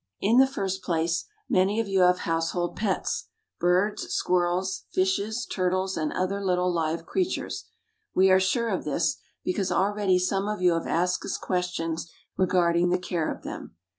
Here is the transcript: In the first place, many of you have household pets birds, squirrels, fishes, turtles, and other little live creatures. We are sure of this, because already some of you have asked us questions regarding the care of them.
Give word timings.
In 0.19 0.37
the 0.39 0.47
first 0.47 0.81
place, 0.81 1.25
many 1.47 1.79
of 1.79 1.87
you 1.87 1.99
have 1.99 2.21
household 2.21 2.75
pets 2.75 3.27
birds, 3.59 4.01
squirrels, 4.11 4.85
fishes, 4.91 5.45
turtles, 5.45 5.95
and 5.95 6.11
other 6.11 6.43
little 6.43 6.73
live 6.73 7.05
creatures. 7.05 7.65
We 8.15 8.31
are 8.31 8.39
sure 8.39 8.69
of 8.69 8.83
this, 8.83 9.17
because 9.43 9.71
already 9.71 10.17
some 10.17 10.47
of 10.47 10.59
you 10.59 10.73
have 10.73 10.87
asked 10.87 11.23
us 11.23 11.37
questions 11.37 12.11
regarding 12.35 12.89
the 12.89 12.97
care 12.97 13.31
of 13.31 13.43
them. 13.43 13.75